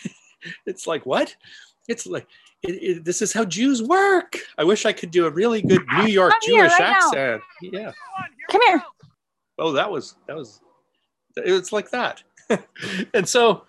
[0.66, 1.34] it's like, what?
[1.88, 2.26] It's like,
[2.62, 4.38] it, it, this is how Jews work.
[4.58, 7.42] I wish I could do a really good New York Come Jewish right accent.
[7.62, 7.68] Now.
[7.72, 7.92] Yeah.
[8.50, 8.82] Come here.
[9.58, 10.60] Oh, that was, that was,
[11.36, 12.22] it's like that.
[13.14, 13.64] and so,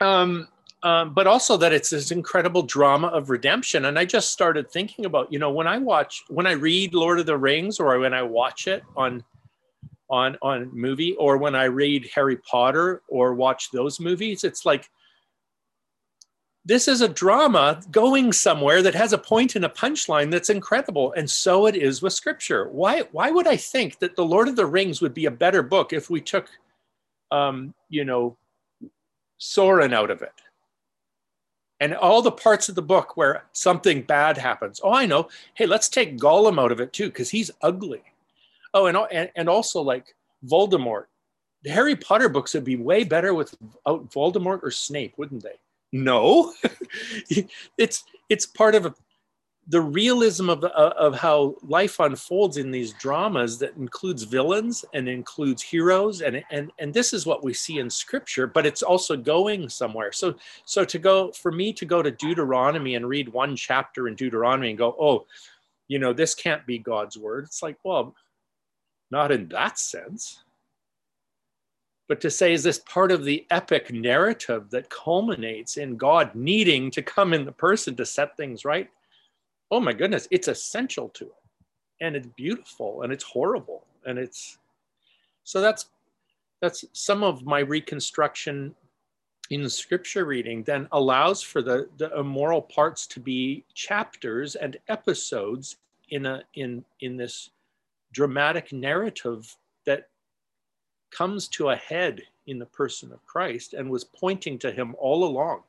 [0.00, 0.48] um,
[0.82, 3.86] um, but also that it's this incredible drama of redemption.
[3.86, 7.18] And I just started thinking about, you know, when I watch, when I read Lord
[7.18, 9.24] of the Rings, or when I watch it on,
[10.10, 14.90] on, on movie, or when I read Harry Potter or watch those movies, it's like
[16.66, 21.12] this is a drama going somewhere that has a point and a punchline that's incredible.
[21.12, 22.68] And so it is with Scripture.
[22.68, 23.02] Why?
[23.12, 25.92] Why would I think that the Lord of the Rings would be a better book
[25.92, 26.48] if we took,
[27.30, 28.36] um, you know,
[29.40, 30.32] Sauron out of it?
[31.80, 34.80] and all the parts of the book where something bad happens.
[34.82, 35.28] Oh, I know.
[35.54, 38.02] Hey, let's take Gollum out of it too, because he's ugly.
[38.72, 40.14] Oh, and, and and also like
[40.46, 41.04] Voldemort.
[41.62, 45.58] The Harry Potter books would be way better without Voldemort or Snape, wouldn't they?
[45.92, 46.52] No,
[47.78, 48.94] it's it's part of a
[49.68, 55.08] the realism of, uh, of how life unfolds in these dramas that includes villains and
[55.08, 59.16] includes heroes and, and and this is what we see in scripture but it's also
[59.16, 60.12] going somewhere.
[60.12, 64.14] So so to go for me to go to deuteronomy and read one chapter in
[64.14, 65.26] deuteronomy and go oh
[65.88, 68.14] you know this can't be god's word it's like well
[69.10, 70.44] not in that sense
[72.08, 76.90] but to say is this part of the epic narrative that culminates in god needing
[76.90, 78.90] to come in the person to set things right
[79.70, 81.32] oh my goodness, it's essential to it.
[82.00, 83.86] And it's beautiful and it's horrible.
[84.04, 84.58] And it's
[85.44, 85.86] so that's
[86.60, 88.74] that's some of my reconstruction
[89.50, 95.76] in scripture reading then allows for the, the immoral parts to be chapters and episodes
[96.08, 97.50] in a in in this
[98.12, 99.56] dramatic narrative
[101.10, 105.24] comes to a head in the person of Christ and was pointing to him all
[105.24, 105.62] along.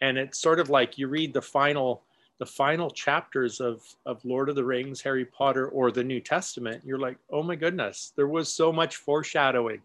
[0.00, 2.02] And it's sort of like you read the final
[2.38, 6.82] the final chapters of of Lord of the Rings, Harry Potter, or the New Testament,
[6.84, 9.80] you're like, oh my goodness, there was so much foreshadowing.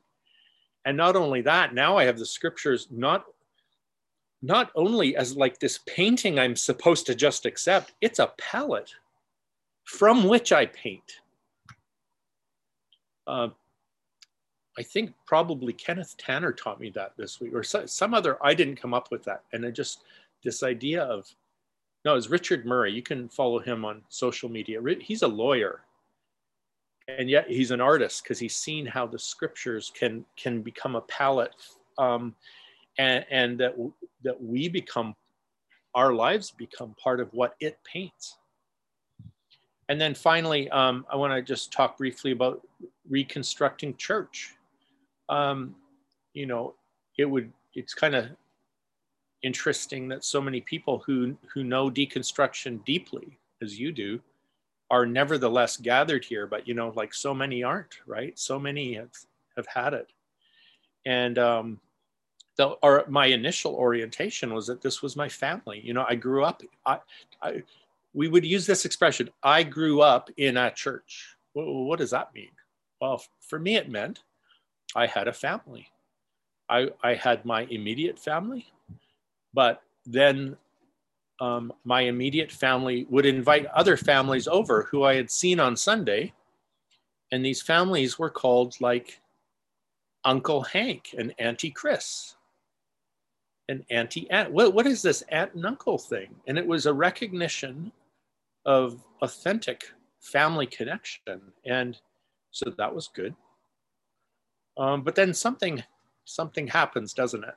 [0.84, 3.26] And not only that, now I have the scriptures not
[4.42, 8.94] not only as like this painting I'm supposed to just accept, it's a palette
[9.84, 11.20] from which I paint.
[13.28, 13.50] Uh,
[14.78, 18.38] I think probably Kenneth Tanner taught me that this week, or some other.
[18.46, 20.04] I didn't come up with that, and it just
[20.44, 21.28] this idea of
[22.04, 22.92] no, it's Richard Murray.
[22.92, 24.80] You can follow him on social media.
[25.00, 25.82] He's a lawyer,
[27.08, 31.02] and yet he's an artist because he's seen how the scriptures can can become a
[31.02, 31.54] palette,
[31.98, 32.34] um,
[32.98, 33.76] and, and that
[34.24, 35.16] that we become,
[35.96, 38.38] our lives become part of what it paints.
[39.90, 42.66] And then finally, um, I want to just talk briefly about
[43.10, 44.56] reconstructing church.
[45.32, 45.76] Um,
[46.34, 46.76] you know,
[47.18, 48.28] it would it's kind of
[49.42, 54.20] interesting that so many people who who know deconstruction deeply as you do
[54.92, 59.10] are nevertheless gathered here but you know like so many aren't right so many have
[59.58, 60.12] have had it
[61.08, 61.80] and um
[62.58, 66.44] the or my initial orientation was that this was my family you know i grew
[66.44, 67.00] up i
[67.42, 67.64] i
[68.14, 71.36] we would use this expression I grew up in a church.
[71.54, 72.52] Well, what does that mean?
[73.00, 74.20] Well, for me, it meant
[74.96, 75.88] I had a family.
[76.70, 78.68] I, I had my immediate family,
[79.54, 80.58] but then
[81.40, 86.34] um, my immediate family would invite other families over who I had seen on Sunday.
[87.32, 89.20] And these families were called like
[90.24, 92.36] Uncle Hank and Auntie Chris
[93.68, 94.52] and Auntie Aunt.
[94.52, 96.36] What, what is this aunt and uncle thing?
[96.48, 97.92] And it was a recognition
[98.66, 101.42] of authentic family connection.
[101.66, 101.98] And
[102.52, 103.34] so that was good.
[104.78, 105.84] Um, but then something
[106.26, 107.56] something happens, doesn't it?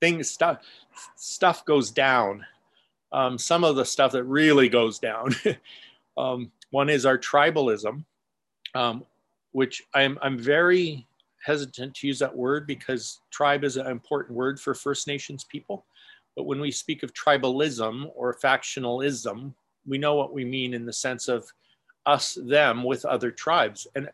[0.00, 0.58] Things stuff
[1.16, 2.44] stuff goes down.
[3.12, 5.34] Um, some of the stuff that really goes down.
[6.16, 8.04] um, one is our tribalism,
[8.74, 9.04] um,
[9.52, 11.06] which I'm I'm very
[11.44, 15.84] hesitant to use that word because tribe is an important word for First Nations people.
[16.36, 19.54] But when we speak of tribalism or factionalism,
[19.86, 21.46] we know what we mean in the sense of
[22.06, 23.86] us, them with other tribes.
[23.94, 24.08] And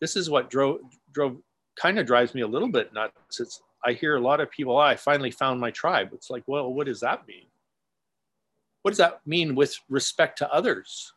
[0.00, 0.80] this is what drove,
[1.12, 1.36] drove
[1.76, 3.40] kind of drives me a little bit nuts.
[3.40, 6.10] It's, I hear a lot of people, oh, I finally found my tribe.
[6.12, 7.46] It's like, well, what does that mean?
[8.82, 11.12] What does that mean with respect to others?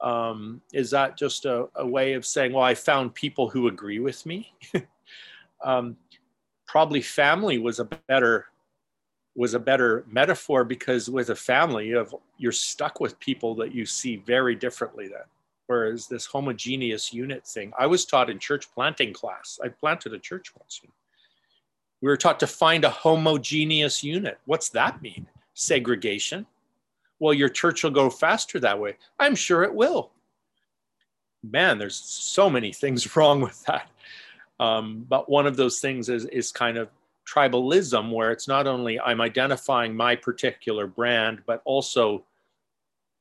[0.00, 3.98] Um, is that just a, a, way of saying, well, I found people who agree
[3.98, 4.52] with me?
[5.64, 5.96] um,
[6.66, 8.46] probably family was a better
[9.36, 13.84] was a better metaphor because with a family of you're stuck with people that you
[13.84, 15.24] see very differently then
[15.66, 17.72] whereas this homogeneous unit thing?
[17.78, 19.58] I was taught in church planting class.
[19.62, 20.80] I planted a church once.
[22.00, 24.38] We were taught to find a homogeneous unit.
[24.44, 25.26] What's that mean?
[25.54, 26.46] Segregation.
[27.18, 28.96] Well your church will go faster that way.
[29.18, 30.10] I'm sure it will.
[31.42, 33.88] Man there's so many things wrong with that.
[34.58, 36.88] Um, but one of those things is is kind of
[37.26, 42.24] tribalism where it's not only I'm identifying my particular brand, but also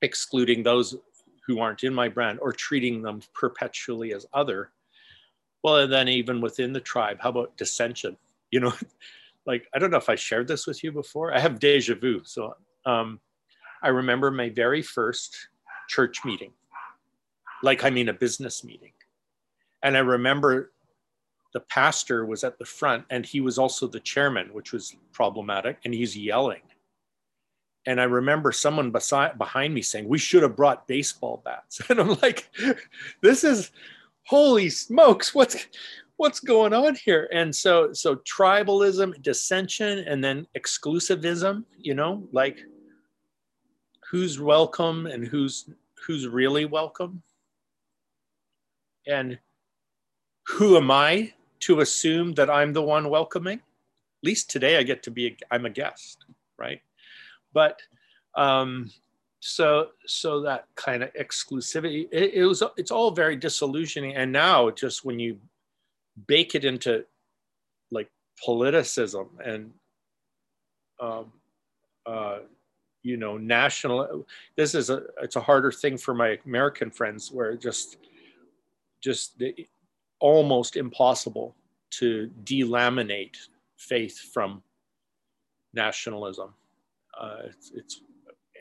[0.02, 0.96] excluding those
[1.46, 4.72] who aren't in my brand or treating them perpetually as other.
[5.64, 8.18] Well, and then even within the tribe, how about dissension?
[8.52, 8.74] You know,
[9.46, 11.34] like I don't know if I shared this with you before.
[11.34, 12.22] I have deja vu.
[12.24, 13.20] So um,
[13.82, 15.50] I remember my very first
[15.89, 16.54] church meeting,
[17.64, 18.91] like I mean a business meeting.
[19.84, 20.72] And I remember
[21.54, 25.80] the pastor was at the front and he was also the chairman, which was problematic,
[25.86, 26.62] and he's yelling.
[27.86, 32.00] And I remember someone beside behind me saying, "We should have brought baseball bats." And
[32.00, 32.50] I'm like,
[33.22, 33.72] "This is
[34.24, 35.36] holy smokes!
[35.36, 35.68] What's
[36.18, 41.64] what's going on here?" And so so tribalism, dissension, and then exclusivism.
[41.78, 42.58] You know, like
[44.10, 45.70] who's welcome and who's
[46.06, 47.22] who's really welcome,
[49.08, 49.38] and
[50.48, 53.60] who am I to assume that I'm the one welcoming.
[53.60, 56.26] At least today I get to be—I'm a guest,
[56.58, 56.82] right?
[57.56, 57.80] But
[58.36, 58.91] um,
[59.39, 64.16] so so that kind of exclusivity, it, it was, it's all very disillusioning.
[64.16, 65.39] And now just when you
[66.28, 67.06] bake it into
[67.89, 68.12] like
[68.47, 69.72] politicism and
[70.99, 71.32] um,
[72.06, 72.39] uh,
[73.01, 74.26] you know national
[74.56, 77.97] this is a it's a harder thing for my american friends where just
[78.99, 79.68] just the,
[80.20, 81.56] almost impossible
[81.91, 83.38] to delaminate
[83.78, 84.64] faith from
[85.74, 86.53] nationalism.
[87.20, 88.01] Uh, it's, it's,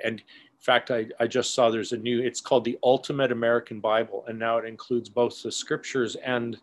[0.03, 3.81] and in fact, I, I just saw there's a new, it's called the Ultimate American
[3.81, 6.59] Bible, and now it includes both the scriptures and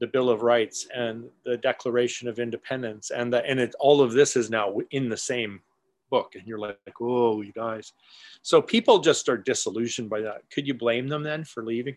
[0.00, 4.12] the Bill of Rights and the Declaration of Independence, and the, and it, all of
[4.12, 5.60] this is now in the same
[6.10, 7.92] book, and you're like, oh, you guys.
[8.42, 10.42] So people just are disillusioned by that.
[10.50, 11.96] Could you blame them then for leaving?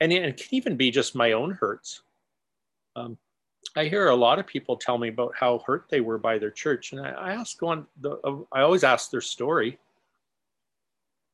[0.00, 2.02] and it can even be just my own hurts.
[2.96, 3.16] Um,
[3.76, 6.50] I hear a lot of people tell me about how hurt they were by their
[6.50, 7.86] church, and I, I ask one.
[8.00, 9.78] The, uh, I always ask their story.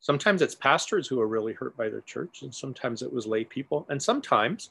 [0.00, 3.44] Sometimes it's pastors who are really hurt by their church, and sometimes it was lay
[3.44, 4.70] people, and sometimes,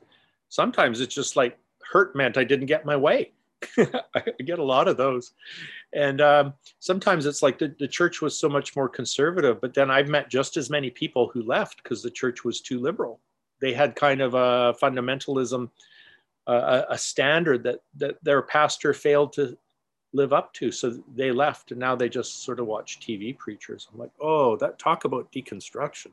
[0.49, 1.57] sometimes it's just like
[1.91, 3.31] hurt meant I didn't get my way.
[3.77, 5.33] I get a lot of those,
[5.93, 9.91] and um, sometimes it's like the, the church was so much more conservative, but then
[9.91, 13.19] I've met just as many people who left because the church was too liberal
[13.59, 15.69] they had kind of a fundamentalism,
[16.51, 19.57] uh, a standard that that their pastor failed to
[20.13, 20.71] live up to.
[20.71, 23.87] So they left, and now they just sort of watch TV preachers.
[23.91, 26.11] I'm like, oh, that talk about deconstruction.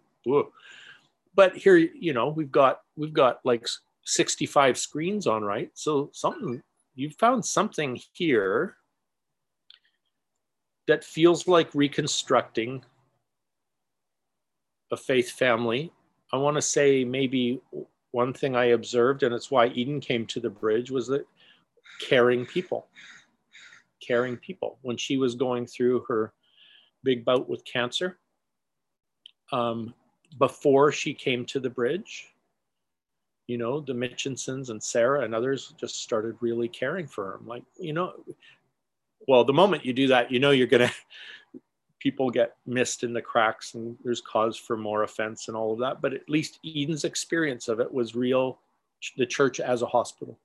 [1.35, 3.67] But here, you know, we've got we've got like
[4.05, 5.71] 65 screens on, right?
[5.75, 6.63] So something
[6.95, 8.77] you've found something here
[10.87, 12.85] that feels like reconstructing
[14.93, 15.93] a faith family
[16.33, 17.61] I want to say maybe
[18.17, 21.27] one thing I observed, and it's why Eden came to the bridge, was that
[22.01, 22.87] caring people,
[24.01, 24.79] caring people.
[24.81, 26.33] When she was going through her
[27.05, 28.17] big bout with cancer,
[29.53, 29.93] um,
[30.39, 32.33] before she came to the bridge.
[33.49, 37.47] You know, the Mitchinsons and Sarah and others just started really caring for him.
[37.47, 38.15] Like, you know,
[39.29, 40.91] well, the moment you do that, you know you're gonna
[41.99, 45.79] people get missed in the cracks and there's cause for more offense and all of
[45.79, 46.01] that.
[46.01, 48.59] But at least Eden's experience of it was real,
[49.17, 50.39] the church as a hospital.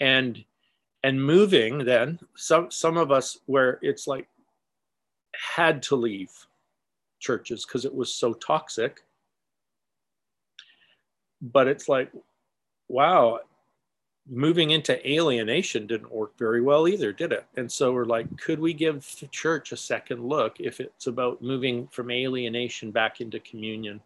[0.00, 0.44] And
[1.04, 4.28] and moving then, some some of us where it's like
[5.54, 6.30] had to leave
[7.18, 9.02] churches because it was so toxic.
[11.40, 12.12] But it's like,
[12.88, 13.40] wow,
[14.28, 17.44] moving into alienation didn't work very well either, did it?
[17.56, 21.42] And so we're like, could we give the church a second look if it's about
[21.42, 24.00] moving from alienation back into communion?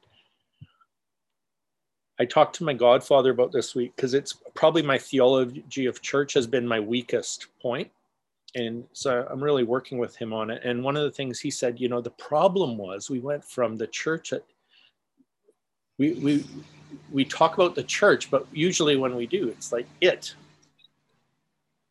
[2.19, 6.33] I talked to my godfather about this week because it's probably my theology of church
[6.33, 7.91] has been my weakest point.
[8.55, 10.63] And so I'm really working with him on it.
[10.65, 13.77] And one of the things he said, you know, the problem was we went from
[13.77, 14.43] the church at,
[15.99, 16.45] we, we,
[17.13, 20.35] we talk about the church, but usually when we do, it's like it.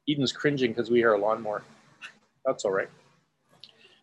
[0.07, 1.63] Eden's cringing because we hear a lawnmower.
[2.45, 2.89] That's all right.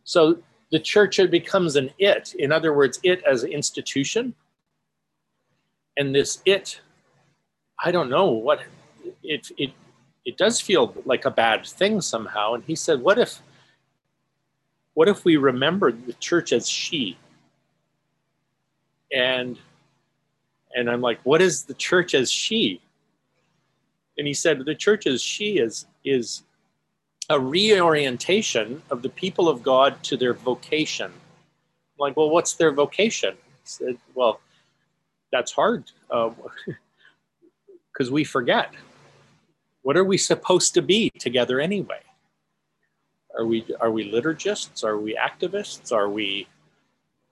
[0.05, 0.39] So
[0.71, 2.35] the church it becomes an it.
[2.35, 4.35] In other words, it as an institution.
[5.97, 6.81] And this it,
[7.83, 8.63] I don't know what
[9.23, 9.71] it it
[10.25, 12.55] it does feel like a bad thing somehow.
[12.55, 13.41] And he said, what if
[14.95, 17.19] what if we remember the church as she?
[19.13, 19.59] And
[20.75, 22.81] and I'm like, what is the church as she?
[24.19, 26.43] And he said, the church as she is, is
[27.31, 31.07] a reorientation of the people of God to their vocation.
[31.07, 33.35] I'm like, well, what's their vocation?
[33.35, 34.41] He said, well,
[35.31, 36.35] that's hard because
[38.09, 38.73] uh, we forget.
[39.83, 42.01] What are we supposed to be together anyway?
[43.37, 44.85] Are we are we liturgists?
[44.85, 45.91] Are we activists?
[45.91, 46.47] Are we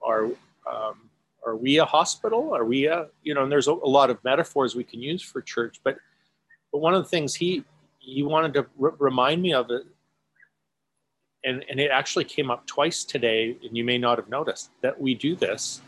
[0.02, 0.24] are
[0.70, 1.09] um,
[1.46, 2.54] are we a hospital?
[2.54, 5.22] Are we a, you know, and there's a, a lot of metaphors we can use
[5.22, 5.96] for church, but,
[6.72, 7.64] but one of the things he,
[7.98, 9.84] he wanted to r- remind me of it,
[11.44, 15.00] and, and it actually came up twice today, and you may not have noticed that
[15.00, 15.80] we do this.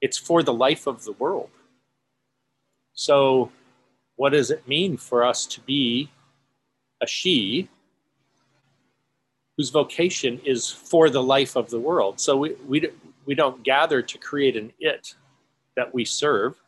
[0.00, 1.50] It's for the life of the world.
[2.94, 3.52] So,
[4.16, 6.10] what does it mean for us to be
[7.00, 7.68] a she
[9.56, 12.18] whose vocation is for the life of the world?
[12.18, 12.88] So, we, we,
[13.30, 15.14] we don't gather to create an it
[15.76, 16.60] that we serve.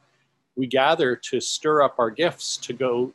[0.54, 3.12] We gather to stir up our gifts to go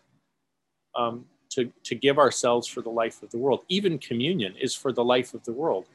[0.97, 3.63] um, to, to give ourselves for the life of the world.
[3.69, 5.85] Even communion is for the life of the world.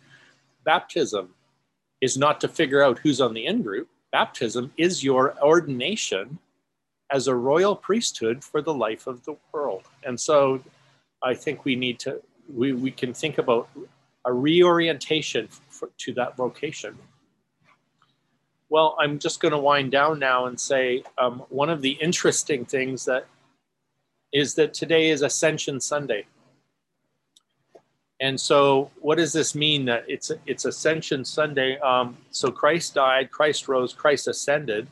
[0.65, 1.35] Baptism
[2.01, 3.91] is not to figure out who's on the in group.
[4.13, 6.39] Baptism is your ordination
[7.11, 9.83] as a royal priesthood for the life of the world.
[10.05, 10.63] And so
[11.23, 13.69] I think we need to, we, we can think about
[14.25, 16.97] a reorientation for, to that vocation.
[18.73, 22.65] Well, I'm just going to wind down now and say um, one of the interesting
[22.65, 23.27] things that
[24.33, 26.25] is that today is Ascension Sunday.
[28.19, 29.85] And so, what does this mean?
[29.85, 31.79] That it's it's Ascension Sunday.
[31.81, 34.89] Um, so Christ died, Christ rose, Christ ascended.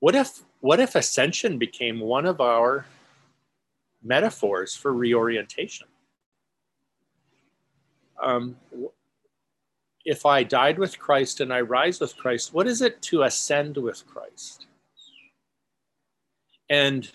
[0.00, 2.86] What if what if ascension became one of our
[4.02, 5.86] metaphors for reorientation?
[8.20, 8.56] Um,
[10.04, 13.76] if I died with Christ and I rise with Christ, what is it to ascend
[13.76, 14.66] with Christ?
[16.70, 17.10] And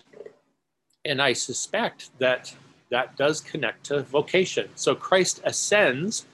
[1.04, 2.54] and I suspect that
[2.90, 4.68] that does connect to vocation.
[4.74, 6.26] So Christ ascends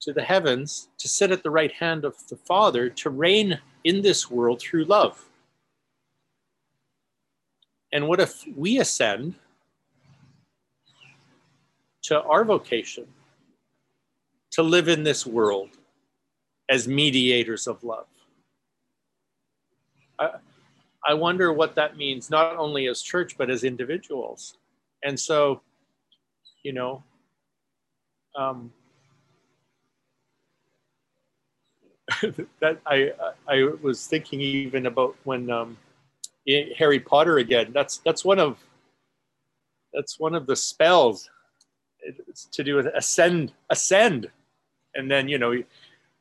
[0.00, 4.02] to the heavens to sit at the right hand of the Father to reign in
[4.02, 5.24] this world through love.
[7.92, 9.34] And what if we ascend
[12.02, 13.06] to our vocation
[14.58, 15.70] to live in this world
[16.68, 18.08] as mediators of love.
[20.18, 20.30] I,
[21.06, 24.56] I wonder what that means, not only as church, but as individuals.
[25.04, 25.60] And so,
[26.64, 27.04] you know,
[28.36, 28.72] um,
[32.60, 33.12] that I,
[33.46, 35.78] I was thinking even about when um,
[36.76, 37.70] Harry Potter again.
[37.72, 38.58] That's that's one of
[39.92, 41.30] that's one of the spells.
[42.00, 44.32] It's to do with ascend, ascend
[44.98, 45.54] and then you know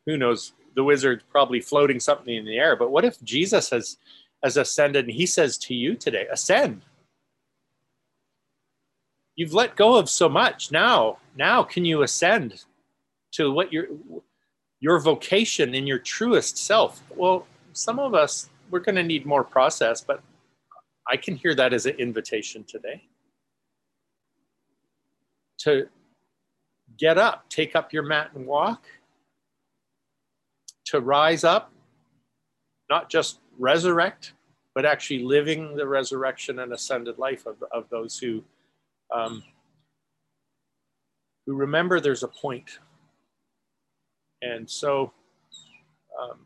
[0.05, 2.77] who knows the wizard's probably floating something in the air.
[2.77, 3.97] But what if jesus has
[4.43, 6.83] has ascended and he says to you today ascend.
[9.35, 10.71] You've let go of so much.
[10.71, 12.63] Now now can you ascend
[13.33, 13.87] to what your
[14.79, 17.01] your vocation in your truest self?
[17.15, 20.21] Well some of us we're going to need more process but
[21.07, 23.01] i can hear that as an invitation today.
[25.59, 25.87] To
[26.97, 28.85] get up, take up your mat and walk.
[30.85, 31.71] to rise up,
[32.89, 34.33] not just resurrect,
[34.73, 38.43] but actually living the resurrection and ascended life of, of those who
[39.13, 39.43] um,
[41.45, 42.79] who remember there's a point.
[44.41, 45.13] And so
[46.21, 46.39] um,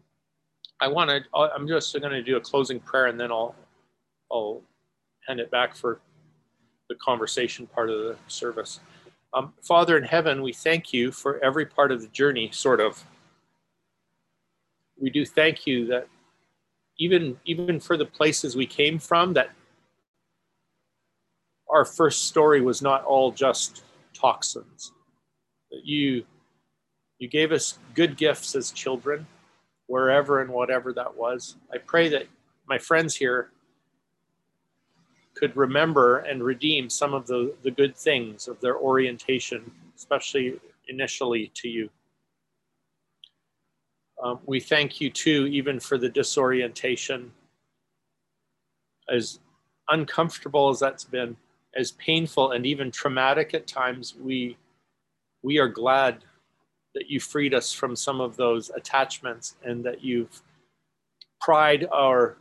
[0.79, 3.55] I want to, I'm just going to do a closing prayer and then I'll,
[4.31, 4.61] I'll
[5.27, 5.99] hand it back for
[6.89, 8.79] the conversation part of the service.
[9.33, 13.03] Um, Father in heaven, we thank you for every part of the journey, sort of.
[14.99, 16.07] We do thank you that
[16.99, 19.49] even even for the places we came from, that
[21.69, 24.91] our first story was not all just toxins.
[25.71, 26.25] That you
[27.17, 29.25] you gave us good gifts as children,
[29.87, 31.55] wherever and whatever that was.
[31.73, 32.27] I pray that
[32.67, 33.51] my friends here
[35.41, 41.51] could remember and redeem some of the, the good things of their orientation, especially initially
[41.55, 41.89] to you.
[44.23, 47.31] Um, we thank you too, even for the disorientation,
[49.09, 49.39] as
[49.89, 51.35] uncomfortable as that's been,
[51.75, 54.13] as painful and even traumatic at times.
[54.21, 54.57] We
[55.41, 56.23] we are glad
[56.93, 60.43] that you freed us from some of those attachments and that you've
[61.39, 62.37] pried our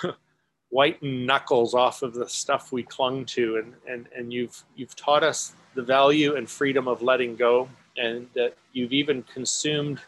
[0.70, 3.56] whitened knuckles off of the stuff we clung to.
[3.56, 8.26] And, and, and you've you've taught us the value and freedom of letting go and
[8.34, 10.00] that you've even consumed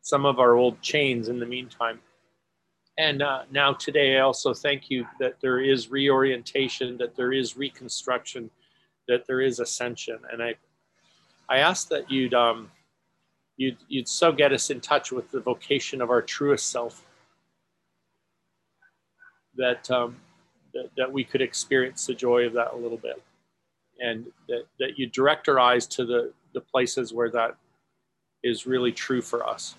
[0.00, 2.00] some of our old chains in the meantime.
[2.98, 7.56] And uh, now today i also thank you that there is reorientation that there is
[7.56, 8.50] reconstruction
[9.08, 10.18] that there is ascension.
[10.30, 10.54] And i
[11.48, 12.70] i ask that you'd um
[13.56, 17.04] you'd you'd so get us in touch with the vocation of our truest self
[19.56, 20.16] that, um,
[20.74, 23.22] that, that we could experience the joy of that a little bit.
[24.00, 27.56] And that, that you direct our eyes to the, the places where that
[28.42, 29.76] is really true for us.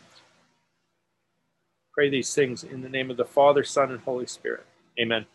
[1.93, 4.65] Pray these things in the name of the Father, Son, and Holy Spirit.
[4.99, 5.25] Amen.